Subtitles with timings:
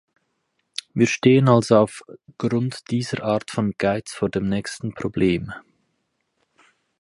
[0.95, 2.01] Wir stehen also auf
[2.39, 5.53] Grund dieser Art von Geiz vor dem nächsten Problem.